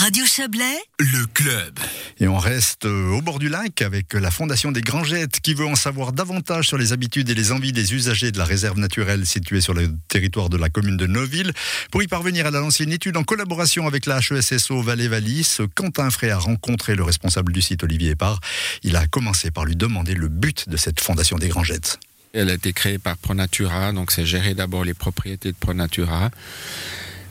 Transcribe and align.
Radio 0.00 0.24
Chablais, 0.24 0.78
le 0.98 1.26
club. 1.26 1.78
Et 2.20 2.26
on 2.26 2.38
reste 2.38 2.86
euh, 2.86 3.10
au 3.10 3.20
bord 3.20 3.38
du 3.38 3.50
lac 3.50 3.82
avec 3.82 4.14
la 4.14 4.30
Fondation 4.30 4.72
des 4.72 4.80
Grangettes 4.80 5.40
qui 5.40 5.52
veut 5.52 5.66
en 5.66 5.74
savoir 5.74 6.12
davantage 6.14 6.68
sur 6.68 6.78
les 6.78 6.94
habitudes 6.94 7.28
et 7.28 7.34
les 7.34 7.52
envies 7.52 7.72
des 7.74 7.92
usagers 7.92 8.32
de 8.32 8.38
la 8.38 8.46
réserve 8.46 8.78
naturelle 8.78 9.26
située 9.26 9.60
sur 9.60 9.74
le 9.74 9.90
territoire 10.08 10.48
de 10.48 10.56
la 10.56 10.70
commune 10.70 10.96
de 10.96 11.06
Neuville. 11.06 11.52
Pour 11.90 12.02
y 12.02 12.06
parvenir, 12.06 12.46
elle 12.46 12.56
a 12.56 12.60
lancé 12.60 12.84
une 12.84 12.92
étude 12.92 13.18
en 13.18 13.24
collaboration 13.24 13.86
avec 13.86 14.06
la 14.06 14.20
HESSO 14.20 14.80
Valais-Valis. 14.80 15.58
Quentin 15.74 16.08
Frey 16.08 16.30
a 16.30 16.38
rencontré 16.38 16.94
le 16.94 17.02
responsable 17.02 17.52
du 17.52 17.60
site 17.60 17.84
Olivier 17.84 18.12
Épar. 18.12 18.40
Il 18.82 18.96
a 18.96 19.06
commencé 19.06 19.50
par 19.50 19.66
lui 19.66 19.76
demander 19.76 20.14
le 20.14 20.28
but 20.28 20.66
de 20.66 20.78
cette 20.78 20.98
Fondation 21.00 21.36
des 21.36 21.48
Grangettes. 21.48 22.00
Elle 22.32 22.48
a 22.48 22.54
été 22.54 22.72
créée 22.72 22.98
par 22.98 23.18
Pronatura, 23.18 23.92
donc 23.92 24.12
c'est 24.12 24.24
gérer 24.24 24.54
d'abord 24.54 24.82
les 24.82 24.94
propriétés 24.94 25.52
de 25.52 25.56
Pronatura 25.56 26.30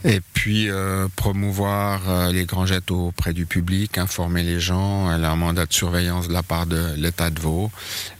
et 0.05 0.21
puis 0.33 0.69
euh, 0.69 1.07
promouvoir 1.15 2.01
euh, 2.07 2.31
les 2.31 2.45
grangettes 2.45 2.91
auprès 2.91 3.33
du 3.33 3.45
public, 3.45 3.97
informer 3.97 4.43
les 4.43 4.59
gens. 4.59 5.11
Elle 5.11 5.25
a 5.25 5.31
un 5.31 5.35
mandat 5.35 5.65
de 5.65 5.73
surveillance 5.73 6.29
de 6.29 6.33
la 6.33 6.43
part 6.43 6.65
de 6.65 6.93
l'État 6.95 7.29
de 7.29 7.39
Vaud. 7.39 7.69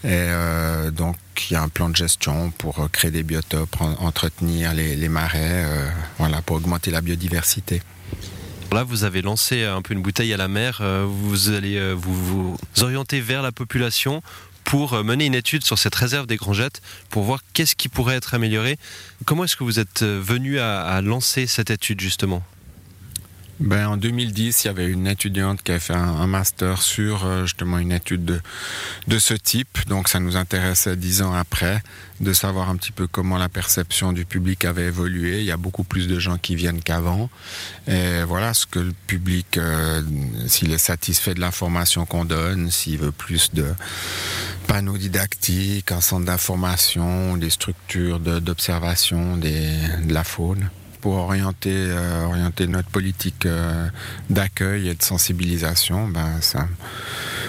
Et 0.03 0.07
euh, 0.11 0.91
donc 0.91 1.15
il 1.49 1.53
y 1.53 1.55
a 1.55 1.61
un 1.61 1.69
plan 1.69 1.89
de 1.89 1.95
gestion 1.95 2.51
pour 2.51 2.89
créer 2.91 3.11
des 3.11 3.23
biotopes, 3.23 3.77
entretenir 3.79 4.73
les, 4.73 5.07
marais, 5.07 5.65
voilà, 6.17 6.41
pour 6.41 6.57
augmenter 6.57 6.91
la 6.91 6.99
biodiversité. 6.99 7.81
Là, 8.73 8.83
vous 8.83 9.05
avez 9.05 9.21
lancé 9.21 9.63
un 9.63 9.81
peu 9.81 9.93
une 9.93 10.01
bouteille 10.01 10.33
à 10.33 10.37
la 10.37 10.49
mer. 10.49 10.83
Vous 11.07 11.49
allez 11.49 11.93
vous 11.93 12.57
orienter 12.81 13.21
vers 13.21 13.41
la 13.41 13.53
population 13.53 14.21
pour 14.69 14.93
euh, 14.93 15.01
mener 15.01 15.25
une 15.25 15.33
étude 15.33 15.65
sur 15.65 15.79
cette 15.79 15.95
réserve 15.95 16.27
des 16.27 16.35
Grangettes 16.35 16.83
pour 17.09 17.23
voir 17.23 17.39
qu'est-ce 17.53 17.75
qui 17.75 17.89
pourrait 17.89 18.15
être 18.15 18.35
amélioré. 18.35 18.77
Comment 19.25 19.45
est-ce 19.45 19.55
que 19.55 19.63
vous 19.63 19.79
êtes 19.79 20.03
euh, 20.03 20.21
venu 20.23 20.59
à, 20.59 21.01
lancer 21.01 21.47
cette 21.47 21.71
étude 21.71 21.99
justement? 21.99 22.43
Ben, 23.59 23.87
en 23.87 23.97
2010, 23.97 24.63
il 24.63 24.67
y 24.67 24.69
avait 24.69 24.87
une 24.87 25.07
étudiante 25.07 25.63
qui 25.63 25.71
a 25.71 25.79
fait 25.79 25.95
un, 25.95 26.27
master 26.27 26.83
sur 26.83 27.25
euh, 27.25 27.41
justement 27.45 27.79
une 27.79 27.91
étude 27.91 28.41
de, 29.07 29.19
ce 29.19 29.33
type. 29.33 29.87
Donc 29.87 30.07
ça 30.07 30.19
nous 30.19 30.37
intéressait 30.37 30.95
dix 30.95 31.23
ans 31.23 31.33
après 31.33 31.81
de 32.21 32.31
savoir 32.31 32.69
un 32.69 32.75
petit 32.75 32.91
peu 32.91 33.07
comment 33.07 33.39
la 33.39 33.49
perception 33.49 34.13
du 34.13 34.23
public 34.23 34.65
avait 34.65 34.85
évolué. 34.85 35.39
Il 35.39 35.45
y 35.45 35.51
a 35.51 35.57
beaucoup 35.57 35.83
plus 35.83 36.07
de 36.07 36.19
gens 36.19 36.37
qui 36.37 36.55
viennent 36.55 36.81
qu'avant. 36.81 37.29
Et 37.87 38.21
voilà 38.23 38.53
ce 38.53 38.67
que 38.67 38.79
le 38.79 38.93
public, 39.07 39.59
s'il 40.47 40.71
est 40.71 40.77
satisfait 40.77 41.33
de 41.33 41.39
l'information 41.39 42.05
qu'on 42.05 42.25
donne, 42.25 42.69
s'il 42.69 42.99
veut 42.99 43.11
plus 43.11 43.51
de 43.53 43.65
panneaux 44.69 44.99
didactiques, 44.99 45.91
un 45.91 45.99
centre 45.99 46.27
d'information, 46.27 47.37
des 47.37 47.49
structures 47.49 48.19
d'observation 48.19 49.35
de 49.35 50.13
la 50.13 50.23
faune 50.23 50.69
pour 51.01 51.15
orienter, 51.15 51.73
euh, 51.73 52.25
orienter 52.25 52.67
notre 52.67 52.89
politique 52.89 53.47
euh, 53.47 53.87
d'accueil 54.29 54.89
et 54.89 54.93
de 54.93 55.01
sensibilisation, 55.01 56.07
ben 56.07 56.39
ça, 56.41 56.67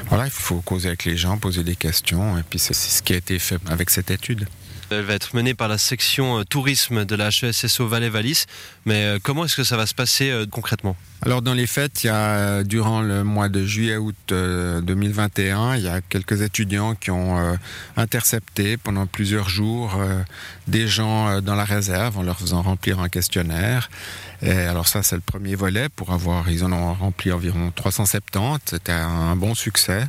voilà, 0.09 0.25
il 0.25 0.31
faut 0.31 0.63
causer 0.63 0.89
avec 0.89 1.05
les 1.05 1.19
gens, 1.19 1.37
poser 1.37 1.63
des 1.63 1.77
questions, 1.77 2.39
et 2.39 2.43
puis 2.43 2.59
c'est 2.59 2.73
ce 2.73 3.03
qui 3.03 3.13
a 3.13 3.17
été 3.17 3.39
fait 3.39 3.61
avec 3.69 3.91
cette 3.91 4.11
étude. 4.11 4.47
Elle 4.93 5.05
va 5.05 5.15
être 5.15 5.37
menée 5.37 5.55
par 5.55 5.69
la 5.69 5.79
section 5.79 6.41
euh, 6.41 6.45
tourisme 6.45 7.05
de 7.05 7.15
la 7.15 7.29
HESSO 7.29 7.87
Valais-Valis. 7.87 8.47
Mais 8.87 9.05
euh, 9.05 9.19
comment 9.23 9.45
est-ce 9.45 9.55
que 9.55 9.63
ça 9.63 9.77
va 9.77 9.87
se 9.87 9.95
passer 9.95 10.31
euh, 10.31 10.47
concrètement? 10.51 10.97
Alors 11.23 11.43
dans 11.43 11.55
les 11.55 11.69
fêtes, 11.69 12.03
il 12.03 12.09
y 12.09 12.11
a 12.11 12.65
durant 12.65 13.01
le 13.01 13.23
mois 13.23 13.49
de 13.49 13.65
juillet-août 13.65 14.17
2021, 14.33 15.77
il 15.77 15.85
y 15.85 15.89
a 15.89 16.01
quelques 16.01 16.41
étudiants 16.41 16.95
qui 16.95 17.11
ont 17.11 17.59
intercepté 17.99 18.79
pendant 18.79 19.05
plusieurs 19.05 19.51
jours 19.51 20.01
des 20.67 20.89
gens 20.89 21.43
dans 21.43 21.57
la 21.57 21.67
réserve 21.67 22.17
en 22.17 22.23
leur 22.23 22.39
faisant 22.39 22.63
remplir 22.63 23.01
un 23.01 23.11
questionnaire. 23.11 23.91
Et 24.41 24.51
alors 24.51 24.89
ça, 24.89 25.03
c'est 25.03 25.15
le 25.15 25.21
premier 25.21 25.57
volet 25.57 25.91
pour 25.91 26.11
avoir, 26.13 26.49
ils 26.49 26.65
en 26.65 26.73
ont 26.73 26.95
rempli 26.95 27.31
environ 27.33 27.71
370. 27.71 28.61
C'était 28.65 28.93
un 28.93 29.37
bon 29.37 29.55
succès. 29.55 30.07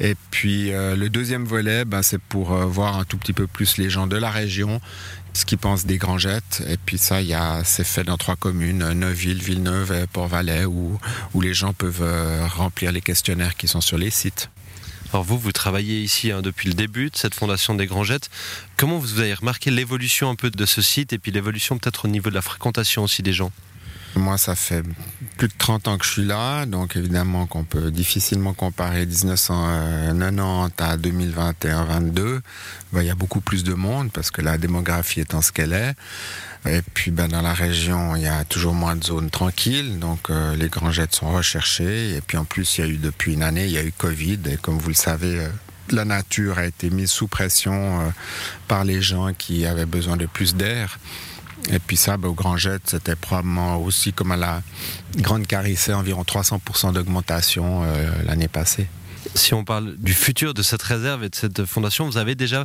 Et 0.00 0.16
puis 0.32 0.72
le 0.72 1.06
deuxième 1.06 1.44
volet, 1.44 1.84
ben, 1.84 2.02
c'est 2.02 2.20
pour 2.20 2.52
voir 2.66 2.98
un 2.98 3.04
tout 3.04 3.16
petit 3.16 3.32
peu 3.32 3.46
plus 3.46 3.78
les 3.78 3.90
gens 3.90 4.08
de 4.08 4.16
la 4.18 4.30
région, 4.30 4.80
ce 5.34 5.44
qu'ils 5.44 5.58
pensent 5.58 5.86
des 5.86 5.98
Grangettes. 5.98 6.62
Et 6.68 6.76
puis 6.76 6.98
ça, 6.98 7.18
c'est 7.64 7.84
fait 7.84 8.04
dans 8.04 8.16
trois 8.16 8.36
communes, 8.36 8.92
Neuville, 8.92 9.42
Villeneuve 9.42 9.92
et 9.92 10.06
Port-Valais, 10.06 10.64
où, 10.64 10.98
où 11.34 11.40
les 11.40 11.54
gens 11.54 11.72
peuvent 11.72 12.02
euh, 12.02 12.46
remplir 12.46 12.92
les 12.92 13.00
questionnaires 13.00 13.56
qui 13.56 13.68
sont 13.68 13.80
sur 13.80 13.98
les 13.98 14.10
sites. 14.10 14.50
Alors 15.12 15.24
vous, 15.24 15.38
vous 15.38 15.52
travaillez 15.52 16.00
ici 16.00 16.32
hein, 16.32 16.42
depuis 16.42 16.68
le 16.68 16.74
début 16.74 17.08
de 17.08 17.16
cette 17.16 17.34
fondation 17.34 17.74
des 17.74 17.86
Grangettes. 17.86 18.28
Comment 18.76 18.98
vous 18.98 19.20
avez 19.20 19.32
remarqué 19.32 19.70
l'évolution 19.70 20.28
un 20.28 20.34
peu 20.34 20.50
de 20.50 20.66
ce 20.66 20.82
site 20.82 21.14
et 21.14 21.18
puis 21.18 21.32
l'évolution 21.32 21.78
peut-être 21.78 22.04
au 22.04 22.08
niveau 22.08 22.28
de 22.28 22.34
la 22.34 22.42
fréquentation 22.42 23.04
aussi 23.04 23.22
des 23.22 23.32
gens? 23.32 23.50
Moi, 24.16 24.38
ça 24.38 24.54
fait 24.54 24.82
plus 25.36 25.48
de 25.48 25.54
30 25.58 25.88
ans 25.88 25.98
que 25.98 26.04
je 26.04 26.10
suis 26.10 26.24
là, 26.24 26.66
donc 26.66 26.96
évidemment 26.96 27.46
qu'on 27.46 27.64
peut 27.64 27.90
difficilement 27.90 28.54
comparer 28.54 29.06
1990 29.06 30.72
à 30.78 30.96
2021-22. 30.96 32.40
Ben, 32.92 33.02
il 33.02 33.06
y 33.06 33.10
a 33.10 33.14
beaucoup 33.14 33.40
plus 33.40 33.64
de 33.64 33.74
monde 33.74 34.10
parce 34.12 34.30
que 34.30 34.42
la 34.42 34.58
démographie 34.58 35.20
étant 35.20 35.42
ce 35.42 35.52
qu'elle 35.52 35.72
est. 35.72 35.94
Et 36.66 36.82
puis 36.94 37.10
ben, 37.10 37.28
dans 37.28 37.42
la 37.42 37.54
région, 37.54 38.16
il 38.16 38.22
y 38.22 38.26
a 38.26 38.44
toujours 38.44 38.74
moins 38.74 38.96
de 38.96 39.04
zones 39.04 39.30
tranquilles, 39.30 39.98
donc 39.98 40.30
euh, 40.30 40.56
les 40.56 40.68
grangettes 40.68 41.14
sont 41.14 41.32
recherchées. 41.32 42.16
Et 42.16 42.20
puis 42.20 42.36
en 42.36 42.44
plus, 42.44 42.78
il 42.78 42.80
y 42.80 42.84
a 42.84 42.90
eu 42.90 42.96
depuis 42.96 43.34
une 43.34 43.42
année, 43.42 43.66
il 43.66 43.72
y 43.72 43.78
a 43.78 43.84
eu 43.84 43.92
Covid, 43.92 44.40
et 44.50 44.56
comme 44.56 44.78
vous 44.78 44.88
le 44.88 44.94
savez, 44.94 45.40
euh, 45.40 45.48
la 45.90 46.04
nature 46.04 46.58
a 46.58 46.66
été 46.66 46.90
mise 46.90 47.10
sous 47.10 47.28
pression 47.28 48.00
euh, 48.00 48.04
par 48.66 48.84
les 48.84 49.00
gens 49.00 49.32
qui 49.32 49.66
avaient 49.66 49.86
besoin 49.86 50.16
de 50.16 50.26
plus 50.26 50.54
d'air. 50.54 50.98
Et 51.70 51.78
puis 51.78 51.96
ça, 51.96 52.16
ben, 52.16 52.28
au 52.28 52.32
Grand 52.32 52.56
Jet, 52.56 52.80
c'était 52.84 53.16
probablement 53.16 53.76
aussi 53.76 54.12
comme 54.12 54.32
à 54.32 54.36
la 54.36 54.62
Grande 55.16 55.46
Carissée, 55.46 55.92
environ 55.92 56.22
300% 56.22 56.92
d'augmentation 56.92 57.82
euh, 57.84 58.10
l'année 58.24 58.48
passée. 58.48 58.86
Si 59.34 59.52
on 59.52 59.64
parle 59.64 59.96
du 59.96 60.14
futur 60.14 60.54
de 60.54 60.62
cette 60.62 60.82
réserve 60.82 61.24
et 61.24 61.28
de 61.28 61.34
cette 61.34 61.64
fondation, 61.66 62.06
vous 62.06 62.16
avez 62.16 62.34
déjà, 62.34 62.64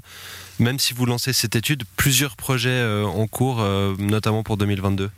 même 0.59 0.79
si 0.79 0.93
vous 0.93 1.05
lancez 1.05 1.33
cette 1.33 1.55
étude, 1.55 1.83
plusieurs 1.97 2.37
projets 2.37 2.69
euh, 2.69 3.05
en 3.05 3.27
cours, 3.27 3.59
euh, 3.59 3.95
notamment 3.99 4.43
pour 4.43 4.55
2022 4.55 5.09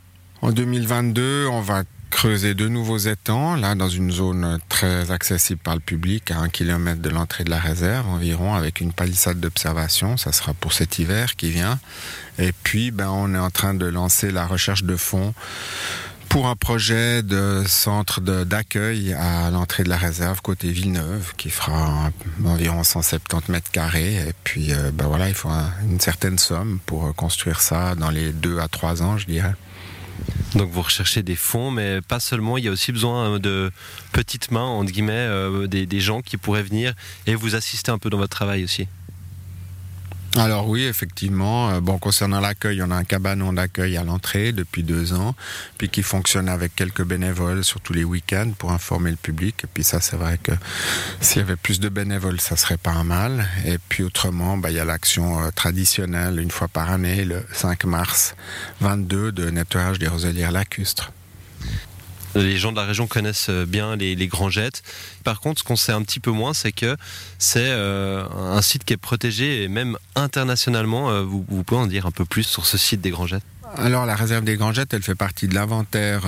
En 0.42 0.50
2022, 0.50 1.46
on 1.46 1.60
va 1.60 1.84
creuser 2.16 2.54
de 2.54 2.66
nouveaux 2.66 2.96
étangs, 2.96 3.56
là 3.56 3.74
dans 3.74 3.90
une 3.90 4.10
zone 4.10 4.58
très 4.70 5.10
accessible 5.10 5.60
par 5.62 5.74
le 5.74 5.80
public, 5.80 6.30
à 6.30 6.38
un 6.38 6.48
kilomètre 6.48 7.02
de 7.02 7.10
l'entrée 7.10 7.44
de 7.44 7.50
la 7.50 7.58
réserve 7.58 8.08
environ, 8.08 8.54
avec 8.54 8.80
une 8.80 8.90
palissade 8.90 9.38
d'observation. 9.38 10.16
Ça 10.16 10.32
sera 10.32 10.54
pour 10.54 10.72
cet 10.72 10.98
hiver 10.98 11.36
qui 11.36 11.50
vient. 11.50 11.78
Et 12.38 12.52
puis, 12.52 12.90
ben, 12.90 13.10
on 13.10 13.34
est 13.34 13.38
en 13.38 13.50
train 13.50 13.74
de 13.74 13.84
lancer 13.84 14.30
la 14.30 14.46
recherche 14.46 14.82
de 14.84 14.96
fonds 14.96 15.34
pour 16.30 16.46
un 16.46 16.56
projet 16.56 17.22
de 17.22 17.64
centre 17.66 18.22
d'accueil 18.22 19.12
à 19.12 19.50
l'entrée 19.50 19.84
de 19.84 19.90
la 19.90 19.98
réserve 19.98 20.40
côté 20.40 20.70
Villeneuve 20.70 21.34
qui 21.36 21.50
fera 21.50 22.10
environ 22.46 22.82
170 22.82 23.52
mètres 23.52 23.70
carrés 23.70 24.14
et 24.16 24.32
puis 24.42 24.72
euh, 24.72 24.90
ben 24.90 25.06
voilà 25.06 25.28
il 25.28 25.34
faut 25.34 25.50
une 25.88 26.00
certaine 26.00 26.38
somme 26.38 26.80
pour 26.84 27.14
construire 27.14 27.60
ça 27.60 27.94
dans 27.94 28.10
les 28.10 28.32
deux 28.32 28.58
à 28.58 28.68
trois 28.68 29.02
ans 29.02 29.18
je 29.18 29.26
dirais. 29.26 29.54
Donc 30.56 30.70
vous 30.70 30.80
recherchez 30.80 31.22
des 31.22 31.36
fonds, 31.36 31.70
mais 31.70 32.00
pas 32.00 32.18
seulement, 32.18 32.56
il 32.56 32.64
y 32.64 32.68
a 32.68 32.70
aussi 32.70 32.90
besoin 32.90 33.34
euh, 33.34 33.38
de 33.38 33.70
petites 34.12 34.50
mains, 34.50 34.64
entre 34.64 34.90
guillemets, 34.90 35.12
euh, 35.12 35.66
des, 35.66 36.00
gens 36.00 36.22
qui 36.22 36.38
pourraient 36.38 36.62
venir 36.62 36.94
et 37.26 37.34
vous 37.34 37.54
assister 37.54 37.90
un 37.90 37.98
peu 37.98 38.08
dans 38.08 38.16
votre 38.16 38.34
travail 38.34 38.64
aussi. 38.64 38.88
Alors 40.36 40.68
oui, 40.68 40.84
effectivement. 40.84 41.70
Euh, 41.70 41.80
bon, 41.80 41.98
concernant 41.98 42.40
l'accueil, 42.40 42.82
on 42.82 42.90
a 42.90 42.96
un 42.96 43.04
cabanon 43.04 43.54
d'accueil 43.54 43.96
à 43.96 44.04
l'entrée 44.04 44.52
depuis 44.52 44.82
deux 44.82 45.14
ans, 45.14 45.34
puis 45.78 45.88
qui 45.88 46.02
fonctionne 46.02 46.48
avec 46.48 46.74
quelques 46.74 47.04
bénévoles 47.04 47.64
sur 47.64 47.80
tous 47.80 47.94
les 47.94 48.04
week-ends 48.04 48.52
pour 48.58 48.72
informer 48.72 49.10
le 49.10 49.16
public. 49.16 49.64
Et 49.64 49.66
puis 49.72 49.82
ça, 49.82 50.00
c'est 50.00 50.16
vrai 50.16 50.38
que 50.42 50.52
s'il 51.20 51.38
y 51.38 51.44
avait 51.44 51.56
plus 51.56 51.80
de 51.80 51.88
bénévoles, 51.88 52.40
ça 52.40 52.56
serait 52.56 52.76
pas 52.76 53.02
mal. 53.02 53.46
Et 53.64 53.78
puis 53.78 54.02
autrement, 54.02 54.58
bah, 54.58 54.70
il 54.70 54.76
y 54.76 54.80
a 54.80 54.84
l'action 54.84 55.42
euh, 55.42 55.50
traditionnelle 55.54 56.38
une 56.38 56.50
fois 56.50 56.68
par 56.68 56.90
année, 56.90 57.24
le 57.24 57.42
5 57.52 57.84
mars 57.84 58.34
22, 58.80 59.32
de 59.32 59.50
nettoyage 59.50 59.98
des 59.98 60.08
roselières 60.08 60.52
lacustres. 60.52 61.12
Les 62.36 62.58
gens 62.58 62.70
de 62.70 62.76
la 62.76 62.84
région 62.84 63.06
connaissent 63.06 63.48
euh, 63.48 63.64
bien 63.64 63.96
les, 63.96 64.26
grands 64.26 64.50
jets. 64.50 64.82
Par 65.24 65.40
contre, 65.40 65.60
ce 65.60 65.64
qu'on 65.64 65.76
sait 65.76 65.92
un 65.92 66.02
petit 66.02 66.20
peu 66.20 66.30
moins, 66.30 66.52
c'est 66.52 66.72
que 66.72 66.96
c'est 67.38 67.68
euh, 67.68 68.26
un 68.30 68.60
site 68.60 68.84
qui 68.84 68.92
est 68.92 68.98
protégé 68.98 69.62
et 69.62 69.68
même 69.68 69.96
internationalement. 70.14 71.10
Euh, 71.10 71.22
vous, 71.22 71.42
pouvez 71.64 71.80
en 71.80 71.86
dire 71.86 72.04
un 72.04 72.10
peu 72.10 72.26
plus 72.26 72.42
sur 72.42 72.66
ce 72.66 72.76
site 72.76 73.00
des 73.00 73.10
grands 73.10 73.26
jets? 73.26 73.40
Alors 73.76 74.06
la 74.06 74.14
réserve 74.14 74.44
des 74.44 74.56
Grands 74.56 74.72
Jets, 74.72 74.86
elle 74.92 75.02
fait 75.02 75.16
partie 75.16 75.48
de 75.48 75.54
l'inventaire 75.54 76.22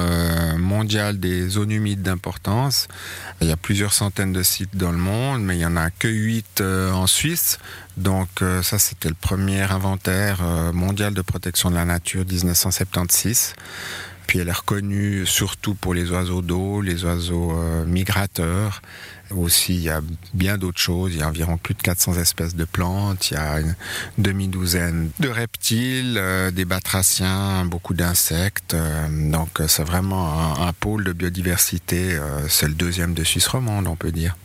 mondial 0.58 1.20
des 1.20 1.48
zones 1.48 1.70
humides 1.70 2.02
d'importance. 2.02 2.88
Il 3.40 3.46
y 3.46 3.52
a 3.52 3.56
plusieurs 3.56 3.92
centaines 3.92 4.32
de 4.32 4.42
sites 4.42 4.76
dans 4.76 4.90
le 4.90 4.98
monde, 4.98 5.44
mais 5.44 5.54
il 5.54 5.58
n'y 5.58 5.64
en 5.64 5.76
a 5.76 5.90
que 5.90 6.08
8 6.08 6.60
en 6.60 7.06
Suisse. 7.06 7.58
Donc 7.96 8.42
ça, 8.62 8.80
c'était 8.80 9.08
le 9.08 9.14
premier 9.14 9.62
inventaire 9.62 10.42
mondial 10.74 11.14
de 11.14 11.22
protection 11.22 11.70
de 11.70 11.76
la 11.76 11.84
nature 11.84 12.24
1976. 12.26 13.54
Puis 14.28 14.40
elle 14.40 14.48
est 14.48 14.52
reconnue 14.52 15.24
surtout 15.24 15.74
pour 15.74 15.94
les 15.94 16.10
oiseaux 16.10 16.42
d'eau, 16.42 16.82
les 16.82 17.02
oiseaux 17.04 17.52
euh, 17.52 17.86
migrateurs. 17.86 18.82
Aussi, 19.30 19.74
il 19.74 19.80
y 19.80 19.88
a 19.88 20.02
bien 20.34 20.58
d'autres 20.58 20.80
choses. 20.80 21.14
Il 21.14 21.20
y 21.20 21.22
a 21.22 21.28
environ 21.28 21.56
plus 21.56 21.74
de 21.74 21.80
400 21.80 22.18
espèces 22.18 22.54
de 22.54 22.66
plantes. 22.66 23.30
Il 23.30 23.34
y 23.34 23.36
a 23.38 23.60
une 23.60 23.74
demi-douzaine 24.18 25.10
de 25.18 25.28
reptiles, 25.30 26.16
euh, 26.18 26.50
des 26.50 26.66
batraciens, 26.66 27.64
beaucoup 27.64 27.94
d'insectes. 27.94 28.74
Euh, 28.74 29.30
donc, 29.30 29.62
c'est 29.66 29.84
vraiment 29.84 30.60
un, 30.60 30.68
un, 30.68 30.72
pôle 30.74 31.04
de 31.04 31.12
biodiversité. 31.12 32.18
c'est 32.48 32.68
le 32.68 32.74
deuxième 32.74 33.14
de 33.14 33.24
Suisse 33.24 33.48
romande, 33.48 33.86
on 33.86 33.96
peut 33.96 34.12
dire. 34.12 34.36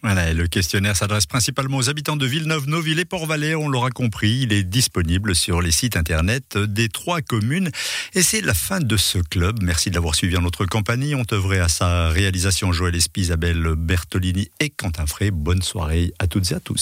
Voilà, 0.00 0.32
le 0.32 0.46
questionnaire 0.46 0.96
s'adresse 0.96 1.26
principalement 1.26 1.78
aux 1.78 1.90
habitants 1.90 2.16
de 2.16 2.24
Villeneuve, 2.24 2.68
Noville 2.68 3.00
et 3.00 3.04
Port-Valais. 3.04 3.56
On 3.56 3.68
l'aura 3.68 3.90
compris, 3.90 4.42
il 4.42 4.52
est 4.52 4.62
disponible 4.62 5.34
sur 5.34 5.60
les 5.60 5.72
sites 5.72 5.96
internet 5.96 6.56
des 6.56 6.88
trois 6.88 7.20
communes. 7.20 7.70
Et 8.14 8.22
c'est 8.22 8.40
la 8.40 8.54
fin 8.54 8.78
de 8.78 8.96
ce 8.96 9.18
club. 9.18 9.60
Merci 9.60 9.90
de 9.90 9.96
l'avoir 9.96 10.14
suivi 10.14 10.36
en 10.36 10.42
notre 10.42 10.66
compagnie. 10.66 11.16
On 11.16 11.24
œuvrait 11.32 11.58
à 11.58 11.66
sa 11.66 12.10
réalisation 12.10 12.70
Joël 12.72 12.94
Espy, 12.94 13.22
Isabelle 13.22 13.74
Bertolini 13.76 14.48
et 14.60 14.70
Quentin 14.70 15.06
Frey. 15.06 15.32
Bonne 15.32 15.62
soirée 15.62 16.12
à 16.20 16.28
toutes 16.28 16.52
et 16.52 16.54
à 16.54 16.60
tous. 16.60 16.78